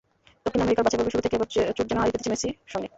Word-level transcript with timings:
দক্ষিণ 0.45 0.61
আমেরিকান 0.65 0.83
বাছাইপর্বের 0.85 1.13
শুরু 1.13 1.23
থেকেই 1.25 1.37
এবার 1.39 1.49
চোট 1.77 1.85
যেন 1.89 1.97
আড়ি 2.03 2.11
পেতেছে 2.13 2.29
মেসির 2.31 2.55
সঙ্গে। 2.73 2.87